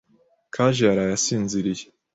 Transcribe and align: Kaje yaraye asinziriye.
Kaje 0.53 0.81
yaraye 0.89 1.13
asinziriye. 1.17 1.85